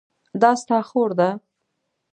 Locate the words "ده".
1.19-1.29